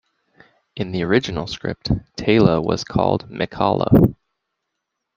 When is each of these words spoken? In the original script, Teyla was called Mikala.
In 0.75 0.91
the 0.93 1.03
original 1.03 1.45
script, 1.45 1.89
Teyla 2.17 2.63
was 2.65 2.83
called 2.83 3.29
Mikala. 3.29 4.15